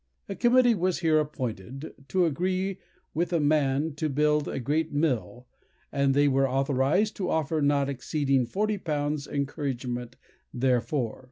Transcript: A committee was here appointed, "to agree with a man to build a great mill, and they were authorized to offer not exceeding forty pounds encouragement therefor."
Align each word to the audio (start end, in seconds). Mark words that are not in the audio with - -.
A 0.27 0.33
committee 0.33 0.73
was 0.73 1.01
here 1.01 1.19
appointed, 1.19 1.93
"to 2.07 2.25
agree 2.25 2.79
with 3.13 3.31
a 3.31 3.39
man 3.39 3.93
to 3.97 4.09
build 4.09 4.47
a 4.47 4.59
great 4.59 4.91
mill, 4.91 5.45
and 5.91 6.15
they 6.15 6.27
were 6.27 6.49
authorized 6.49 7.15
to 7.17 7.29
offer 7.29 7.61
not 7.61 7.87
exceeding 7.87 8.47
forty 8.47 8.79
pounds 8.79 9.27
encouragement 9.27 10.15
therefor." 10.51 11.19